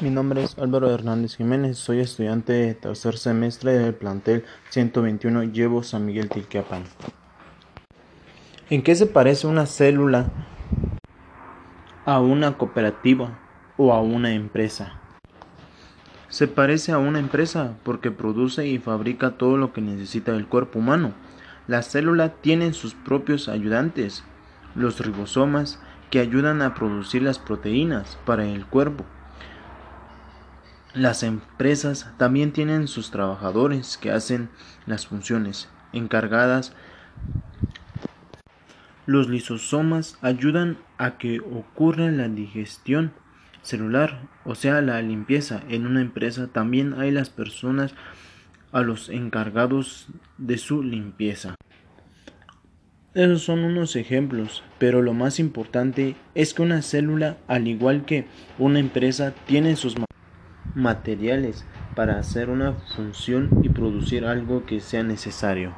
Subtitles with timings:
[0.00, 5.82] Mi nombre es Álvaro Hernández Jiménez, soy estudiante de tercer semestre del plantel 121 Llevo
[5.82, 6.84] San Miguel Tilqueapan.
[8.70, 10.30] ¿En qué se parece una célula
[12.04, 13.40] a una cooperativa
[13.76, 15.00] o a una empresa?
[16.28, 20.78] Se parece a una empresa porque produce y fabrica todo lo que necesita el cuerpo
[20.78, 21.12] humano.
[21.66, 24.22] La célula tiene sus propios ayudantes,
[24.76, 25.80] los ribosomas,
[26.12, 29.04] que ayudan a producir las proteínas para el cuerpo.
[30.94, 34.48] Las empresas también tienen sus trabajadores que hacen
[34.86, 36.72] las funciones encargadas.
[39.04, 43.12] Los lisosomas ayudan a que ocurra la digestión
[43.62, 45.62] celular, o sea, la limpieza.
[45.68, 47.94] En una empresa también hay las personas
[48.72, 51.54] a los encargados de su limpieza.
[53.14, 58.26] Esos son unos ejemplos, pero lo más importante es que una célula, al igual que
[58.58, 59.98] una empresa, tiene sus
[60.78, 65.74] materiales para hacer una función y producir algo que sea necesario.